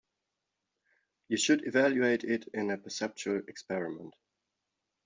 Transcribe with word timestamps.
You 1.27 1.37
should 1.37 1.67
evaluate 1.67 2.23
it 2.23 2.47
in 2.55 2.71
a 2.71 2.77
perceptual 2.79 3.43
experiment. 3.47 4.15